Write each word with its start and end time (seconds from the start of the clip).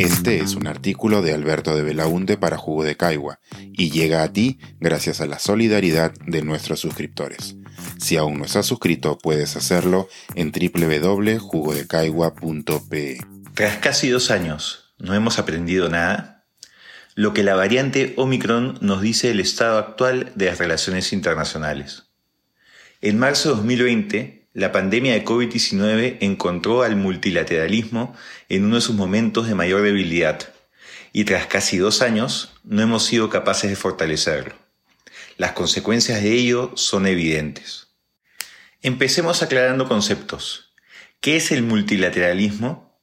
Este 0.00 0.38
es 0.38 0.54
un 0.54 0.66
artículo 0.66 1.20
de 1.20 1.34
Alberto 1.34 1.76
de 1.76 1.82
Belaunte 1.82 2.38
para 2.38 2.56
Jugo 2.56 2.84
de 2.84 2.96
Caigua 2.96 3.38
y 3.70 3.90
llega 3.90 4.22
a 4.22 4.32
ti 4.32 4.58
gracias 4.80 5.20
a 5.20 5.26
la 5.26 5.38
solidaridad 5.38 6.14
de 6.26 6.40
nuestros 6.40 6.80
suscriptores. 6.80 7.56
Si 7.98 8.16
aún 8.16 8.38
no 8.38 8.46
estás 8.46 8.64
suscrito, 8.64 9.18
puedes 9.18 9.56
hacerlo 9.56 10.08
en 10.36 10.52
www.jugodecaigua.pe. 10.52 13.18
Tras 13.52 13.76
casi 13.76 14.08
dos 14.08 14.30
años, 14.30 14.94
¿no 14.98 15.14
hemos 15.14 15.38
aprendido 15.38 15.90
nada? 15.90 16.46
Lo 17.14 17.34
que 17.34 17.42
la 17.42 17.54
variante 17.54 18.14
Omicron 18.16 18.78
nos 18.80 19.02
dice 19.02 19.30
el 19.30 19.38
estado 19.38 19.76
actual 19.76 20.32
de 20.34 20.46
las 20.46 20.56
relaciones 20.56 21.12
internacionales. 21.12 22.04
En 23.02 23.18
marzo 23.18 23.50
de 23.50 23.56
2020, 23.56 24.39
la 24.52 24.72
pandemia 24.72 25.12
de 25.12 25.24
COVID-19 25.24 26.18
encontró 26.20 26.82
al 26.82 26.96
multilateralismo 26.96 28.16
en 28.48 28.64
uno 28.64 28.76
de 28.76 28.80
sus 28.80 28.96
momentos 28.96 29.46
de 29.46 29.54
mayor 29.54 29.82
debilidad 29.82 30.52
y 31.12 31.24
tras 31.24 31.46
casi 31.46 31.78
dos 31.78 32.02
años 32.02 32.52
no 32.64 32.82
hemos 32.82 33.04
sido 33.04 33.30
capaces 33.30 33.70
de 33.70 33.76
fortalecerlo. 33.76 34.54
Las 35.36 35.52
consecuencias 35.52 36.22
de 36.22 36.32
ello 36.32 36.72
son 36.74 37.06
evidentes. 37.06 37.88
Empecemos 38.82 39.42
aclarando 39.42 39.88
conceptos. 39.88 40.72
¿Qué 41.20 41.36
es 41.36 41.52
el 41.52 41.62
multilateralismo? 41.62 42.98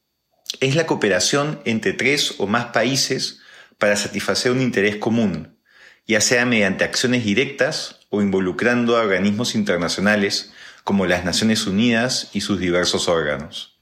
Es 0.60 0.74
la 0.74 0.86
cooperación 0.86 1.60
entre 1.64 1.92
tres 1.92 2.34
o 2.38 2.46
más 2.46 2.66
países 2.66 3.40
para 3.78 3.96
satisfacer 3.96 4.52
un 4.52 4.60
interés 4.60 4.96
común, 4.96 5.58
ya 6.06 6.20
sea 6.20 6.44
mediante 6.46 6.84
acciones 6.84 7.24
directas 7.24 8.00
o 8.10 8.22
involucrando 8.22 8.96
a 8.96 9.02
organismos 9.02 9.54
internacionales 9.54 10.52
como 10.88 11.04
las 11.04 11.22
Naciones 11.22 11.66
Unidas 11.66 12.30
y 12.32 12.40
sus 12.40 12.58
diversos 12.58 13.08
órganos. 13.08 13.78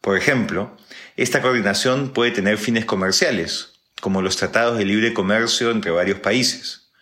Por 0.00 0.16
ejemplo, 0.16 0.74
esta 1.16 1.42
coordinación 1.42 2.14
puede 2.14 2.30
tener 2.30 2.56
fines 2.56 2.86
comerciales, 2.86 3.74
como 4.00 4.22
los 4.22 4.38
tratados 4.38 4.78
de 4.78 4.86
libre 4.86 5.12
comercio 5.12 5.70
entre 5.70 5.90
varios 5.90 6.18
países, 6.20 6.92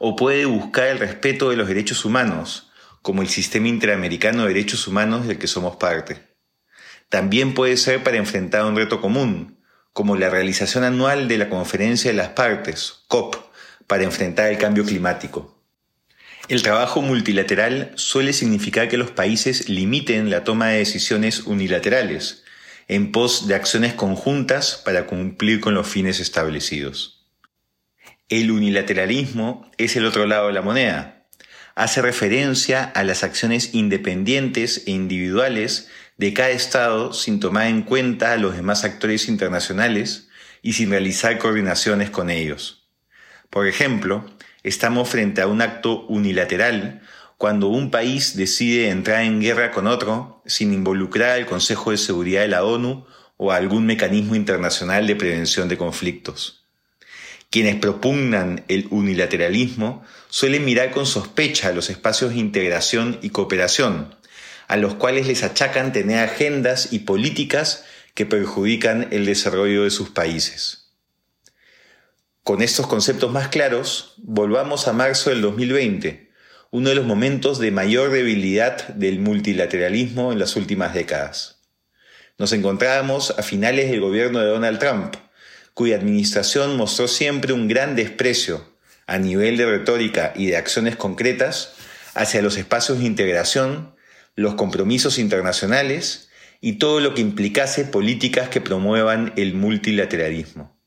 o 0.00 0.16
puede 0.16 0.44
buscar 0.44 0.88
el 0.88 0.98
respeto 0.98 1.50
de 1.50 1.56
los 1.56 1.68
derechos 1.68 2.04
humanos, 2.04 2.72
como 3.00 3.22
el 3.22 3.28
Sistema 3.28 3.68
Interamericano 3.68 4.42
de 4.42 4.48
Derechos 4.48 4.88
Humanos 4.88 5.28
del 5.28 5.38
que 5.38 5.46
somos 5.46 5.76
parte. 5.76 6.26
También 7.08 7.54
puede 7.54 7.76
ser 7.76 8.02
para 8.02 8.16
enfrentar 8.16 8.64
un 8.64 8.74
reto 8.74 9.00
común, 9.00 9.60
como 9.92 10.16
la 10.16 10.30
realización 10.30 10.82
anual 10.82 11.28
de 11.28 11.38
la 11.38 11.48
Conferencia 11.48 12.10
de 12.10 12.16
las 12.16 12.30
Partes, 12.30 13.04
COP, 13.06 13.36
para 13.86 14.02
enfrentar 14.02 14.50
el 14.50 14.58
cambio 14.58 14.84
climático. 14.84 15.59
El 16.50 16.64
trabajo 16.64 17.00
multilateral 17.00 17.92
suele 17.94 18.32
significar 18.32 18.88
que 18.88 18.96
los 18.96 19.12
países 19.12 19.68
limiten 19.68 20.30
la 20.30 20.42
toma 20.42 20.66
de 20.66 20.78
decisiones 20.78 21.44
unilaterales 21.44 22.42
en 22.88 23.12
pos 23.12 23.46
de 23.46 23.54
acciones 23.54 23.94
conjuntas 23.94 24.82
para 24.84 25.06
cumplir 25.06 25.60
con 25.60 25.74
los 25.74 25.86
fines 25.86 26.18
establecidos. 26.18 27.24
El 28.28 28.50
unilateralismo 28.50 29.70
es 29.78 29.94
el 29.94 30.04
otro 30.04 30.26
lado 30.26 30.48
de 30.48 30.52
la 30.52 30.60
moneda. 30.60 31.24
Hace 31.76 32.02
referencia 32.02 32.82
a 32.82 33.04
las 33.04 33.22
acciones 33.22 33.72
independientes 33.72 34.82
e 34.88 34.90
individuales 34.90 35.88
de 36.16 36.34
cada 36.34 36.50
Estado 36.50 37.12
sin 37.12 37.38
tomar 37.38 37.68
en 37.68 37.82
cuenta 37.82 38.32
a 38.32 38.38
los 38.38 38.56
demás 38.56 38.82
actores 38.82 39.28
internacionales 39.28 40.28
y 40.62 40.72
sin 40.72 40.90
realizar 40.90 41.38
coordinaciones 41.38 42.10
con 42.10 42.28
ellos. 42.28 42.88
Por 43.50 43.68
ejemplo, 43.68 44.24
Estamos 44.62 45.08
frente 45.08 45.40
a 45.40 45.46
un 45.46 45.62
acto 45.62 46.04
unilateral 46.06 47.00
cuando 47.38 47.68
un 47.68 47.90
país 47.90 48.36
decide 48.36 48.90
entrar 48.90 49.22
en 49.22 49.40
guerra 49.40 49.70
con 49.70 49.86
otro 49.86 50.42
sin 50.44 50.74
involucrar 50.74 51.30
al 51.30 51.46
Consejo 51.46 51.92
de 51.92 51.96
Seguridad 51.96 52.42
de 52.42 52.48
la 52.48 52.64
ONU 52.64 53.06
o 53.38 53.52
a 53.52 53.56
algún 53.56 53.86
mecanismo 53.86 54.34
internacional 54.34 55.06
de 55.06 55.16
prevención 55.16 55.70
de 55.70 55.78
conflictos. 55.78 56.66
Quienes 57.48 57.76
propugnan 57.76 58.64
el 58.68 58.86
unilateralismo 58.90 60.04
suelen 60.28 60.66
mirar 60.66 60.90
con 60.90 61.06
sospecha 61.06 61.72
los 61.72 61.88
espacios 61.88 62.32
de 62.32 62.40
integración 62.40 63.18
y 63.22 63.30
cooperación, 63.30 64.14
a 64.68 64.76
los 64.76 64.94
cuales 64.94 65.26
les 65.26 65.42
achacan 65.42 65.94
tener 65.94 66.18
agendas 66.18 66.92
y 66.92 67.00
políticas 67.00 67.86
que 68.12 68.26
perjudican 68.26 69.08
el 69.10 69.24
desarrollo 69.24 69.84
de 69.84 69.90
sus 69.90 70.10
países. 70.10 70.89
Con 72.50 72.62
estos 72.62 72.88
conceptos 72.88 73.30
más 73.30 73.46
claros, 73.46 74.14
volvamos 74.16 74.88
a 74.88 74.92
marzo 74.92 75.30
del 75.30 75.40
2020, 75.40 76.32
uno 76.72 76.88
de 76.88 76.96
los 76.96 77.06
momentos 77.06 77.60
de 77.60 77.70
mayor 77.70 78.10
debilidad 78.10 78.88
del 78.88 79.20
multilateralismo 79.20 80.32
en 80.32 80.40
las 80.40 80.56
últimas 80.56 80.92
décadas. 80.92 81.60
Nos 82.38 82.52
encontrábamos 82.52 83.38
a 83.38 83.44
finales 83.44 83.88
del 83.88 84.00
gobierno 84.00 84.40
de 84.40 84.46
Donald 84.46 84.80
Trump, 84.80 85.14
cuya 85.74 85.94
administración 85.94 86.76
mostró 86.76 87.06
siempre 87.06 87.52
un 87.52 87.68
gran 87.68 87.94
desprecio 87.94 88.76
a 89.06 89.18
nivel 89.18 89.56
de 89.56 89.66
retórica 89.66 90.32
y 90.34 90.46
de 90.46 90.56
acciones 90.56 90.96
concretas 90.96 91.74
hacia 92.14 92.42
los 92.42 92.56
espacios 92.56 92.98
de 92.98 93.04
integración, 93.04 93.94
los 94.34 94.56
compromisos 94.56 95.20
internacionales 95.20 96.30
y 96.60 96.80
todo 96.80 96.98
lo 96.98 97.14
que 97.14 97.20
implicase 97.20 97.84
políticas 97.84 98.48
que 98.48 98.60
promuevan 98.60 99.34
el 99.36 99.54
multilateralismo 99.54 100.79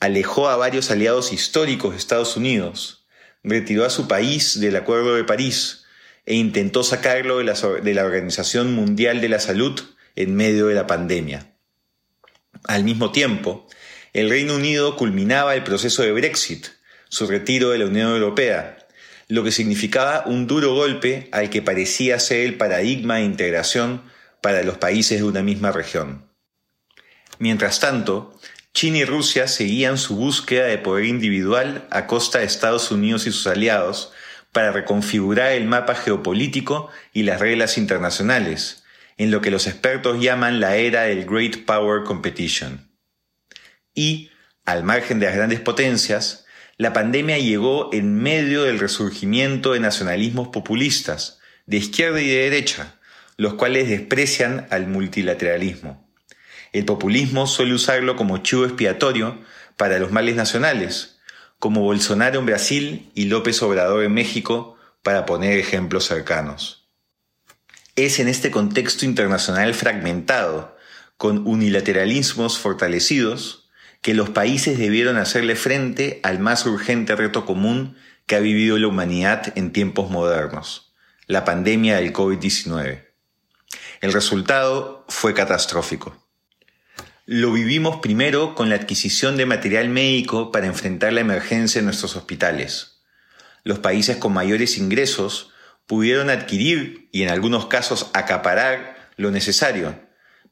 alejó 0.00 0.48
a 0.48 0.56
varios 0.56 0.90
aliados 0.90 1.32
históricos 1.32 1.92
de 1.92 1.98
Estados 1.98 2.36
Unidos, 2.36 3.06
retiró 3.42 3.84
a 3.84 3.90
su 3.90 4.08
país 4.08 4.60
del 4.60 4.76
Acuerdo 4.76 5.14
de 5.14 5.24
París 5.24 5.84
e 6.26 6.34
intentó 6.34 6.82
sacarlo 6.82 7.38
de 7.38 7.44
la, 7.94 8.04
Organización 8.04 8.74
Mundial 8.74 9.20
de 9.20 9.28
la 9.28 9.40
Salud 9.40 9.80
en 10.14 10.36
medio 10.36 10.66
de 10.66 10.74
la 10.74 10.86
pandemia. 10.86 11.54
Al 12.64 12.84
mismo 12.84 13.12
tiempo, 13.12 13.66
el 14.12 14.28
Reino 14.28 14.56
Unido 14.56 14.96
culminaba 14.96 15.54
el 15.54 15.64
proceso 15.64 16.02
de 16.02 16.12
Brexit, 16.12 16.66
su 17.08 17.26
retiro 17.26 17.70
de 17.70 17.78
la 17.78 17.86
Unión 17.86 18.10
Europea, 18.10 18.86
lo 19.28 19.44
que 19.44 19.52
significaba 19.52 20.24
un 20.26 20.46
duro 20.46 20.74
golpe 20.74 21.28
al 21.32 21.50
que 21.50 21.62
parecía 21.62 22.18
ser 22.18 22.40
el 22.40 22.56
paradigma 22.56 23.16
de 23.16 23.24
integración 23.24 24.02
para 24.42 24.62
los 24.62 24.78
países 24.78 25.20
de 25.20 25.24
una 25.24 25.42
misma 25.42 25.72
región. 25.72 26.28
Mientras 27.38 27.80
tanto, 27.80 28.38
China 28.74 28.98
y 28.98 29.04
Rusia 29.04 29.48
seguían 29.48 29.98
su 29.98 30.16
búsqueda 30.16 30.66
de 30.66 30.78
poder 30.78 31.06
individual 31.06 31.86
a 31.90 32.06
costa 32.06 32.38
de 32.38 32.44
Estados 32.44 32.90
Unidos 32.90 33.26
y 33.26 33.32
sus 33.32 33.46
aliados 33.46 34.12
para 34.52 34.72
reconfigurar 34.72 35.52
el 35.52 35.66
mapa 35.66 35.94
geopolítico 35.94 36.88
y 37.12 37.24
las 37.24 37.40
reglas 37.40 37.78
internacionales, 37.78 38.84
en 39.16 39.30
lo 39.30 39.40
que 39.40 39.50
los 39.50 39.66
expertos 39.66 40.20
llaman 40.20 40.60
la 40.60 40.76
era 40.76 41.02
del 41.02 41.26
Great 41.26 41.64
Power 41.64 42.04
Competition. 42.04 42.90
Y, 43.94 44.30
al 44.64 44.84
margen 44.84 45.18
de 45.18 45.26
las 45.26 45.34
grandes 45.34 45.60
potencias, 45.60 46.46
la 46.76 46.92
pandemia 46.92 47.38
llegó 47.38 47.90
en 47.92 48.14
medio 48.14 48.62
del 48.62 48.78
resurgimiento 48.78 49.72
de 49.72 49.80
nacionalismos 49.80 50.48
populistas, 50.48 51.40
de 51.66 51.78
izquierda 51.78 52.20
y 52.20 52.28
de 52.28 52.44
derecha, 52.44 52.94
los 53.36 53.54
cuales 53.54 53.88
desprecian 53.88 54.66
al 54.70 54.86
multilateralismo. 54.86 56.07
El 56.72 56.84
populismo 56.84 57.46
suele 57.46 57.74
usarlo 57.74 58.16
como 58.16 58.38
chivo 58.38 58.64
expiatorio 58.64 59.38
para 59.76 59.98
los 59.98 60.10
males 60.10 60.36
nacionales, 60.36 61.18
como 61.58 61.82
Bolsonaro 61.82 62.38
en 62.40 62.46
Brasil 62.46 63.10
y 63.14 63.24
López 63.24 63.62
Obrador 63.62 64.04
en 64.04 64.12
México, 64.12 64.76
para 65.02 65.26
poner 65.26 65.58
ejemplos 65.58 66.04
cercanos. 66.04 66.88
Es 67.96 68.20
en 68.20 68.28
este 68.28 68.50
contexto 68.50 69.04
internacional 69.04 69.74
fragmentado, 69.74 70.76
con 71.16 71.46
unilateralismos 71.46 72.58
fortalecidos, 72.58 73.68
que 74.02 74.14
los 74.14 74.30
países 74.30 74.78
debieron 74.78 75.16
hacerle 75.16 75.56
frente 75.56 76.20
al 76.22 76.38
más 76.38 76.64
urgente 76.66 77.16
reto 77.16 77.44
común 77.44 77.96
que 78.26 78.36
ha 78.36 78.40
vivido 78.40 78.78
la 78.78 78.86
humanidad 78.86 79.52
en 79.56 79.72
tiempos 79.72 80.10
modernos, 80.10 80.92
la 81.26 81.44
pandemia 81.44 81.96
del 81.96 82.12
COVID-19. 82.12 83.06
El 84.00 84.12
resultado 84.12 85.04
fue 85.08 85.34
catastrófico. 85.34 86.27
Lo 87.30 87.52
vivimos 87.52 87.98
primero 88.00 88.54
con 88.54 88.70
la 88.70 88.76
adquisición 88.76 89.36
de 89.36 89.44
material 89.44 89.90
médico 89.90 90.50
para 90.50 90.66
enfrentar 90.66 91.12
la 91.12 91.20
emergencia 91.20 91.78
en 91.78 91.84
nuestros 91.84 92.16
hospitales. 92.16 93.02
Los 93.64 93.80
países 93.80 94.16
con 94.16 94.32
mayores 94.32 94.78
ingresos 94.78 95.50
pudieron 95.86 96.30
adquirir 96.30 97.10
y 97.12 97.24
en 97.24 97.28
algunos 97.28 97.66
casos 97.66 98.08
acaparar 98.14 99.10
lo 99.16 99.30
necesario, 99.30 100.00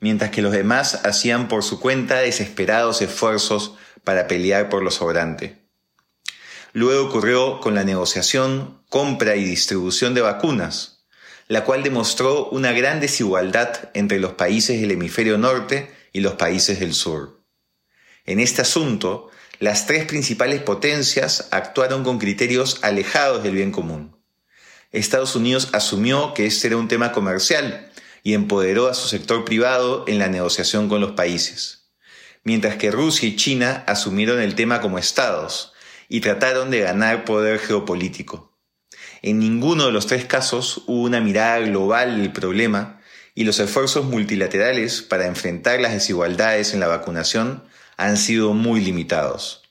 mientras 0.00 0.30
que 0.30 0.42
los 0.42 0.52
demás 0.52 1.06
hacían 1.06 1.48
por 1.48 1.64
su 1.64 1.80
cuenta 1.80 2.18
desesperados 2.18 3.00
esfuerzos 3.00 3.72
para 4.04 4.26
pelear 4.26 4.68
por 4.68 4.82
lo 4.82 4.90
sobrante. 4.90 5.64
Luego 6.74 7.06
ocurrió 7.06 7.58
con 7.60 7.74
la 7.74 7.84
negociación, 7.84 8.82
compra 8.90 9.36
y 9.36 9.44
distribución 9.44 10.12
de 10.12 10.20
vacunas, 10.20 11.06
la 11.48 11.64
cual 11.64 11.82
demostró 11.82 12.50
una 12.50 12.72
gran 12.72 13.00
desigualdad 13.00 13.88
entre 13.94 14.20
los 14.20 14.34
países 14.34 14.78
del 14.78 14.90
hemisferio 14.90 15.38
norte 15.38 15.95
y 16.16 16.20
los 16.20 16.36
países 16.36 16.80
del 16.80 16.94
sur. 16.94 17.44
En 18.24 18.40
este 18.40 18.62
asunto, 18.62 19.28
las 19.58 19.86
tres 19.86 20.06
principales 20.06 20.62
potencias 20.62 21.48
actuaron 21.50 22.04
con 22.04 22.18
criterios 22.18 22.78
alejados 22.80 23.42
del 23.42 23.54
bien 23.54 23.70
común. 23.70 24.16
Estados 24.92 25.36
Unidos 25.36 25.68
asumió 25.74 26.32
que 26.32 26.46
este 26.46 26.68
era 26.68 26.78
un 26.78 26.88
tema 26.88 27.12
comercial 27.12 27.92
y 28.22 28.32
empoderó 28.32 28.88
a 28.88 28.94
su 28.94 29.08
sector 29.08 29.44
privado 29.44 30.06
en 30.08 30.18
la 30.18 30.28
negociación 30.28 30.88
con 30.88 31.02
los 31.02 31.12
países, 31.12 31.90
mientras 32.44 32.76
que 32.76 32.90
Rusia 32.90 33.28
y 33.28 33.36
China 33.36 33.84
asumieron 33.86 34.40
el 34.40 34.54
tema 34.54 34.80
como 34.80 34.98
estados 34.98 35.74
y 36.08 36.20
trataron 36.20 36.70
de 36.70 36.80
ganar 36.80 37.26
poder 37.26 37.58
geopolítico. 37.58 38.58
En 39.20 39.38
ninguno 39.38 39.84
de 39.84 39.92
los 39.92 40.06
tres 40.06 40.24
casos 40.24 40.82
hubo 40.86 41.02
una 41.02 41.20
mirada 41.20 41.58
global 41.58 42.16
del 42.16 42.32
problema 42.32 43.02
y 43.36 43.44
los 43.44 43.60
esfuerzos 43.60 44.06
multilaterales 44.06 45.02
para 45.02 45.26
enfrentar 45.26 45.78
las 45.78 45.92
desigualdades 45.92 46.72
en 46.72 46.80
la 46.80 46.86
vacunación 46.86 47.62
han 47.98 48.16
sido 48.16 48.54
muy 48.54 48.80
limitados. 48.80 49.62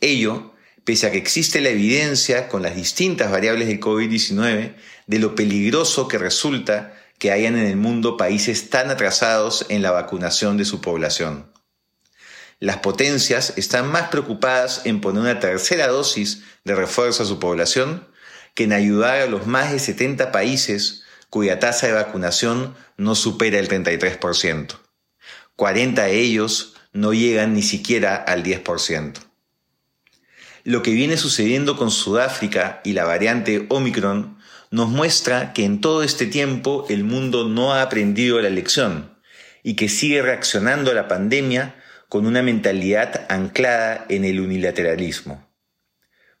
Ello, 0.00 0.52
pese 0.84 1.06
a 1.06 1.12
que 1.12 1.18
existe 1.18 1.60
la 1.60 1.68
evidencia 1.68 2.48
con 2.48 2.62
las 2.62 2.74
distintas 2.74 3.30
variables 3.30 3.68
del 3.68 3.78
COVID-19 3.78 4.74
de 5.06 5.18
lo 5.20 5.36
peligroso 5.36 6.08
que 6.08 6.18
resulta 6.18 6.94
que 7.18 7.30
hayan 7.30 7.56
en 7.56 7.66
el 7.66 7.76
mundo 7.76 8.16
países 8.16 8.70
tan 8.70 8.90
atrasados 8.90 9.66
en 9.68 9.82
la 9.82 9.92
vacunación 9.92 10.56
de 10.56 10.64
su 10.64 10.80
población. 10.80 11.52
Las 12.58 12.78
potencias 12.78 13.52
están 13.56 13.86
más 13.86 14.08
preocupadas 14.08 14.80
en 14.84 15.00
poner 15.00 15.22
una 15.22 15.38
tercera 15.38 15.86
dosis 15.86 16.42
de 16.64 16.74
refuerzo 16.74 17.22
a 17.22 17.26
su 17.26 17.38
población 17.38 18.08
que 18.54 18.64
en 18.64 18.72
ayudar 18.72 19.20
a 19.20 19.26
los 19.26 19.46
más 19.46 19.70
de 19.70 19.78
70 19.78 20.32
países 20.32 21.04
cuya 21.30 21.58
tasa 21.58 21.86
de 21.86 21.92
vacunación 21.92 22.74
no 22.96 23.14
supera 23.14 23.58
el 23.58 23.68
33%. 23.68 24.76
40 25.56 26.04
de 26.04 26.20
ellos 26.20 26.74
no 26.92 27.12
llegan 27.12 27.54
ni 27.54 27.62
siquiera 27.62 28.16
al 28.16 28.42
10%. 28.42 29.14
Lo 30.64 30.82
que 30.82 30.90
viene 30.92 31.16
sucediendo 31.16 31.76
con 31.76 31.90
Sudáfrica 31.90 32.80
y 32.84 32.92
la 32.92 33.04
variante 33.04 33.66
Omicron 33.68 34.38
nos 34.70 34.88
muestra 34.88 35.52
que 35.52 35.64
en 35.64 35.80
todo 35.80 36.02
este 36.02 36.26
tiempo 36.26 36.86
el 36.88 37.04
mundo 37.04 37.48
no 37.48 37.72
ha 37.72 37.82
aprendido 37.82 38.40
la 38.40 38.50
lección 38.50 39.16
y 39.62 39.74
que 39.74 39.88
sigue 39.88 40.22
reaccionando 40.22 40.90
a 40.90 40.94
la 40.94 41.08
pandemia 41.08 41.76
con 42.08 42.26
una 42.26 42.42
mentalidad 42.42 43.26
anclada 43.28 44.06
en 44.08 44.24
el 44.24 44.40
unilateralismo. 44.40 45.46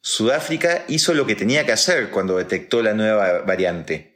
Sudáfrica 0.00 0.84
hizo 0.88 1.14
lo 1.14 1.26
que 1.26 1.34
tenía 1.34 1.66
que 1.66 1.72
hacer 1.72 2.10
cuando 2.10 2.38
detectó 2.38 2.82
la 2.82 2.94
nueva 2.94 3.42
variante. 3.42 4.15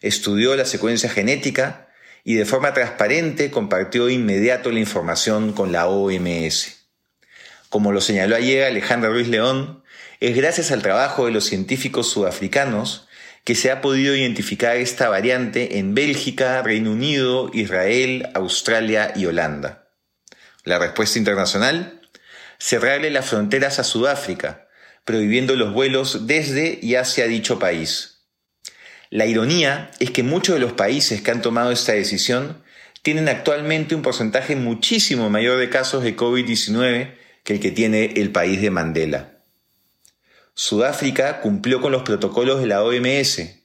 Estudió 0.00 0.56
la 0.56 0.64
secuencia 0.64 1.10
genética 1.10 1.88
y 2.24 2.34
de 2.34 2.44
forma 2.44 2.74
transparente 2.74 3.50
compartió 3.50 4.08
inmediato 4.08 4.70
la 4.70 4.80
información 4.80 5.52
con 5.52 5.72
la 5.72 5.88
OMS. 5.88 6.86
Como 7.68 7.92
lo 7.92 8.00
señaló 8.00 8.36
ayer 8.36 8.64
Alejandra 8.64 9.10
Ruiz 9.10 9.28
León, 9.28 9.82
es 10.20 10.36
gracias 10.36 10.70
al 10.70 10.82
trabajo 10.82 11.26
de 11.26 11.32
los 11.32 11.44
científicos 11.44 12.10
sudafricanos 12.10 13.08
que 13.44 13.54
se 13.54 13.70
ha 13.70 13.80
podido 13.80 14.14
identificar 14.14 14.76
esta 14.76 15.08
variante 15.08 15.78
en 15.78 15.94
Bélgica, 15.94 16.62
Reino 16.62 16.92
Unido, 16.92 17.50
Israel, 17.54 18.28
Australia 18.34 19.12
y 19.16 19.26
Holanda. 19.26 19.88
La 20.64 20.78
respuesta 20.78 21.18
internacional? 21.18 22.00
Cerrarle 22.58 23.10
las 23.10 23.26
fronteras 23.26 23.78
a 23.78 23.84
Sudáfrica, 23.84 24.68
prohibiendo 25.04 25.56
los 25.56 25.72
vuelos 25.72 26.26
desde 26.26 26.78
y 26.82 26.96
hacia 26.96 27.26
dicho 27.26 27.58
país. 27.58 28.09
La 29.10 29.26
ironía 29.26 29.90
es 29.98 30.12
que 30.12 30.22
muchos 30.22 30.54
de 30.54 30.60
los 30.60 30.72
países 30.72 31.20
que 31.20 31.32
han 31.32 31.42
tomado 31.42 31.72
esta 31.72 31.92
decisión 31.92 32.62
tienen 33.02 33.28
actualmente 33.28 33.96
un 33.96 34.02
porcentaje 34.02 34.54
muchísimo 34.54 35.28
mayor 35.30 35.58
de 35.58 35.68
casos 35.68 36.04
de 36.04 36.16
COVID-19 36.16 37.14
que 37.42 37.54
el 37.54 37.60
que 37.60 37.72
tiene 37.72 38.12
el 38.16 38.30
país 38.30 38.60
de 38.60 38.70
Mandela. 38.70 39.40
Sudáfrica 40.54 41.40
cumplió 41.40 41.80
con 41.80 41.90
los 41.90 42.02
protocolos 42.02 42.60
de 42.60 42.66
la 42.66 42.84
OMS, 42.84 43.60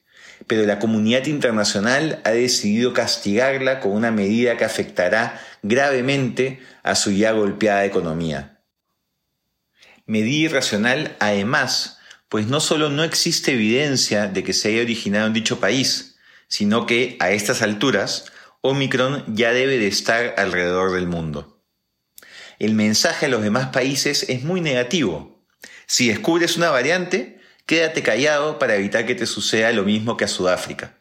pero 0.48 0.64
la 0.66 0.80
comunidad 0.80 1.26
internacional 1.26 2.20
ha 2.24 2.30
decidido 2.30 2.92
castigarla 2.92 3.78
con 3.78 3.92
una 3.92 4.10
medida 4.10 4.56
que 4.56 4.64
afectará 4.64 5.40
gravemente 5.62 6.60
a 6.82 6.96
su 6.96 7.12
ya 7.12 7.32
golpeada 7.32 7.84
economía. 7.84 8.60
Medida 10.06 10.50
irracional 10.50 11.16
además, 11.20 11.95
pues 12.28 12.46
no 12.46 12.60
solo 12.60 12.90
no 12.90 13.04
existe 13.04 13.52
evidencia 13.52 14.26
de 14.26 14.42
que 14.42 14.52
se 14.52 14.68
haya 14.68 14.82
originado 14.82 15.26
en 15.26 15.32
dicho 15.32 15.60
país, 15.60 16.16
sino 16.48 16.86
que 16.86 17.16
a 17.20 17.30
estas 17.30 17.62
alturas 17.62 18.32
Omicron 18.60 19.24
ya 19.34 19.52
debe 19.52 19.78
de 19.78 19.86
estar 19.86 20.34
alrededor 20.36 20.92
del 20.92 21.06
mundo. 21.06 21.62
El 22.58 22.74
mensaje 22.74 23.26
a 23.26 23.28
los 23.28 23.42
demás 23.42 23.68
países 23.68 24.26
es 24.28 24.42
muy 24.42 24.60
negativo. 24.60 25.44
Si 25.86 26.08
descubres 26.08 26.56
una 26.56 26.70
variante, 26.70 27.40
quédate 27.66 28.02
callado 28.02 28.58
para 28.58 28.76
evitar 28.76 29.06
que 29.06 29.14
te 29.14 29.26
suceda 29.26 29.72
lo 29.72 29.84
mismo 29.84 30.16
que 30.16 30.24
a 30.24 30.28
Sudáfrica. 30.28 30.98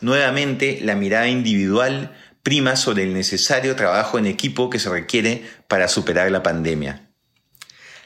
Nuevamente, 0.00 0.78
la 0.80 0.94
mirada 0.94 1.28
individual 1.28 2.16
prima 2.42 2.76
sobre 2.76 3.02
el 3.02 3.12
necesario 3.12 3.76
trabajo 3.76 4.18
en 4.18 4.26
equipo 4.26 4.70
que 4.70 4.78
se 4.78 4.88
requiere 4.88 5.44
para 5.68 5.88
superar 5.88 6.30
la 6.30 6.42
pandemia. 6.42 7.09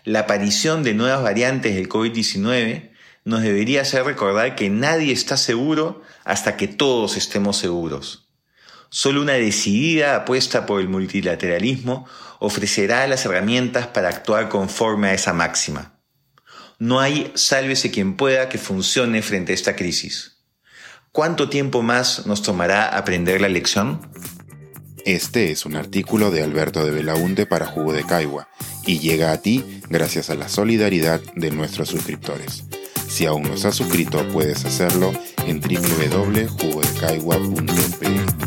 La 0.05 0.21
aparición 0.21 0.83
de 0.83 0.93
nuevas 0.93 1.23
variantes 1.23 1.75
del 1.75 1.89
COVID-19 1.89 2.91
nos 3.25 3.41
debería 3.41 3.81
hacer 3.81 4.05
recordar 4.05 4.55
que 4.55 4.69
nadie 4.69 5.15
está 5.15 5.39
seguro 5.39 6.03
hasta 6.25 6.59
que 6.59 6.69
todos 6.69 7.17
estemos 7.17 7.57
seguros. 7.57 8.29
Solo 8.91 9.23
una 9.23 9.33
decidida 9.33 10.15
apuesta 10.15 10.67
por 10.67 10.83
el 10.83 10.91
multilateralismo 10.91 12.07
ofrecerá 12.39 13.07
las 13.07 13.25
herramientas 13.25 13.87
para 13.87 14.11
actuar 14.11 14.51
conforme 14.51 15.09
a 15.09 15.15
esa 15.15 15.33
máxima. 15.33 15.99
No 16.79 17.01
hay 17.01 17.33
sálvese 17.35 17.91
quien 17.91 18.15
pueda 18.15 18.51
que 18.51 18.59
funcione 18.59 19.23
frente 19.23 19.53
a 19.53 19.55
esta 19.55 19.75
crisis. 19.75 20.37
¿Cuánto 21.13 21.49
tiempo 21.49 21.81
más 21.81 22.27
nos 22.27 22.43
tomará 22.43 22.95
aprender 22.95 23.41
la 23.41 23.49
lección? 23.49 24.07
Este 25.07 25.51
es 25.51 25.65
un 25.65 25.77
artículo 25.77 26.31
de 26.31 26.43
Alberto 26.43 26.85
de 26.85 26.91
Belaunte 26.91 27.47
para 27.47 27.65
Jugo 27.67 27.95
de 27.95 28.05
Caigua 28.05 28.49
y 28.87 28.99
llega 28.99 29.33
a 29.33 29.39
ti 29.39 29.65
gracias 29.89 30.29
a 30.31 30.35
la 30.35 30.49
solidaridad 30.49 31.21
de 31.35 31.51
nuestros 31.51 31.89
suscriptores. 31.89 32.65
Si 33.09 33.25
aún 33.27 33.43
no 33.43 33.55
has 33.55 33.75
suscrito, 33.75 34.25
puedes 34.33 34.65
hacerlo 34.65 35.13
en 35.47 35.61
www.jugodecaigua.pe. 35.61 38.44